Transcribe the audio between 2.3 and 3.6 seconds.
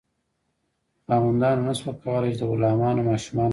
چې د غلامانو ماشومان وساتي.